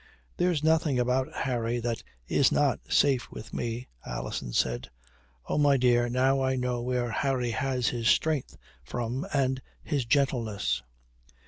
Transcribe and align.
"There's 0.37 0.63
nothing 0.63 0.97
about 0.97 1.31
Harry 1.31 1.79
that 1.79 2.01
is 2.27 2.51
not 2.51 2.79
safe 2.89 3.29
with 3.29 3.53
me," 3.53 3.87
Alison 4.03 4.51
said. 4.51 4.89
"Oh, 5.47 5.59
my 5.59 5.77
dear, 5.77 6.09
now 6.09 6.41
I 6.41 6.55
know 6.55 6.81
where 6.81 7.11
Harry 7.11 7.51
has 7.51 7.89
his 7.89 8.07
strength 8.07 8.57
from 8.83 9.27
and 9.31 9.61
his 9.83 10.05
gentleness." 10.05 10.81